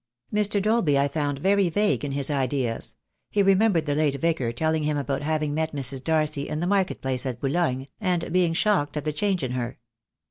[0.33, 0.59] "Mr.
[0.59, 2.95] Dolby I found very vague in his ideas.
[3.29, 6.03] He re membered the late vicar telling him about having met Mrs.
[6.03, 9.77] Darcy in the market place at Boulogne, and being shocked at the change in her.